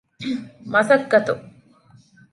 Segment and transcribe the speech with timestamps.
[0.71, 1.33] މަަސައްކަތު